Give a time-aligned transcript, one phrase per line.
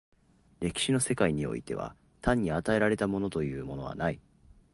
[0.61, 4.19] 歴史の世界においては単に与えられたものというものはない。